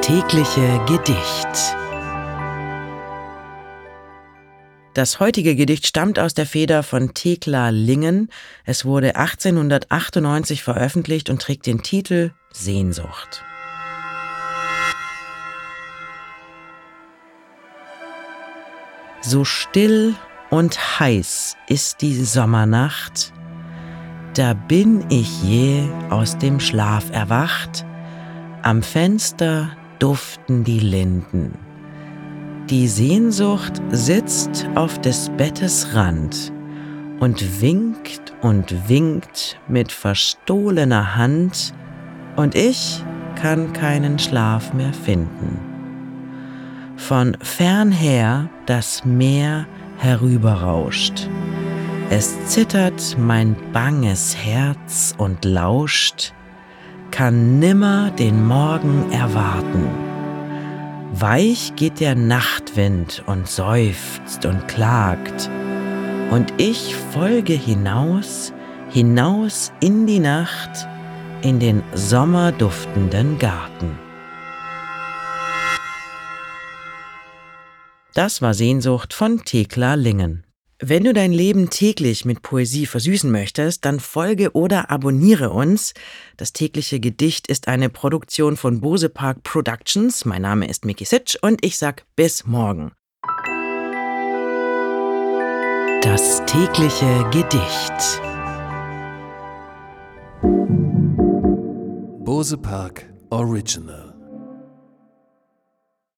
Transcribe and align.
Tägliche 0.00 0.80
Gedicht. 0.86 1.76
Das 4.94 5.20
heutige 5.20 5.54
Gedicht 5.54 5.86
stammt 5.86 6.18
aus 6.18 6.34
der 6.34 6.46
Feder 6.46 6.82
von 6.82 7.14
Thekla 7.14 7.68
Lingen. 7.68 8.30
Es 8.64 8.84
wurde 8.84 9.16
1898 9.16 10.62
veröffentlicht 10.62 11.30
und 11.30 11.42
trägt 11.42 11.66
den 11.66 11.82
Titel 11.82 12.32
Sehnsucht. 12.52 13.44
So 19.20 19.44
still 19.44 20.14
und 20.50 21.00
heiß 21.00 21.56
ist 21.68 22.00
die 22.00 22.24
Sommernacht, 22.24 23.32
da 24.34 24.54
bin 24.54 25.04
ich 25.10 25.42
je 25.42 25.88
aus 26.10 26.38
dem 26.38 26.58
Schlaf 26.60 27.10
erwacht, 27.12 27.84
am 28.62 28.82
Fenster 28.82 29.76
duften 30.02 30.64
die 30.64 30.80
Linden. 30.80 31.52
Die 32.68 32.88
Sehnsucht 32.88 33.80
sitzt 33.92 34.66
auf 34.74 35.00
des 35.00 35.30
Bettes 35.36 35.94
Rand 35.94 36.52
und 37.20 37.60
winkt 37.60 38.32
und 38.42 38.88
winkt 38.88 39.60
mit 39.68 39.92
verstohlener 39.92 41.14
Hand, 41.14 41.72
und 42.34 42.56
ich 42.56 43.04
kann 43.40 43.72
keinen 43.74 44.18
Schlaf 44.18 44.72
mehr 44.72 44.92
finden. 44.92 45.60
Von 46.96 47.36
fernher 47.40 48.48
das 48.66 49.04
Meer 49.04 49.66
herüberrauscht. 49.98 51.28
Es 52.10 52.44
zittert 52.46 53.16
mein 53.20 53.54
banges 53.72 54.36
Herz 54.36 55.14
und 55.18 55.44
lauscht, 55.44 56.32
kann 57.12 57.58
nimmer 57.60 58.10
den 58.10 58.44
Morgen 58.44 59.12
erwarten. 59.12 59.86
Weich 61.12 61.74
geht 61.76 62.00
der 62.00 62.14
Nachtwind 62.14 63.22
und 63.26 63.46
seufzt 63.46 64.44
und 64.46 64.66
klagt, 64.66 65.48
und 66.30 66.52
ich 66.56 66.96
folge 67.12 67.52
hinaus, 67.52 68.52
hinaus 68.88 69.72
in 69.80 70.06
die 70.06 70.18
Nacht, 70.18 70.88
in 71.42 71.60
den 71.60 71.82
sommerduftenden 71.94 73.38
Garten. 73.38 73.98
Das 78.14 78.40
war 78.40 78.54
Sehnsucht 78.54 79.12
von 79.12 79.44
Thekla 79.44 79.94
Lingen. 79.94 80.44
Wenn 80.84 81.04
du 81.04 81.12
dein 81.12 81.32
Leben 81.32 81.70
täglich 81.70 82.24
mit 82.24 82.42
Poesie 82.42 82.86
versüßen 82.86 83.30
möchtest, 83.30 83.84
dann 83.84 84.00
folge 84.00 84.50
oder 84.50 84.90
abonniere 84.90 85.50
uns. 85.50 85.94
Das 86.36 86.52
tägliche 86.52 86.98
Gedicht 86.98 87.46
ist 87.46 87.68
eine 87.68 87.88
Produktion 87.88 88.56
von 88.56 88.80
Bose 88.80 89.08
Park 89.08 89.44
Productions. 89.44 90.24
Mein 90.24 90.42
Name 90.42 90.66
ist 90.66 90.84
Miki 90.84 91.04
Sitsch 91.04 91.36
und 91.40 91.64
ich 91.64 91.78
sag 91.78 92.04
bis 92.16 92.46
morgen. 92.46 92.90
Das 96.02 96.42
tägliche 96.46 97.30
Gedicht. 97.30 98.20
Bose 102.24 102.58
Park 102.58 103.04
Original 103.30 104.11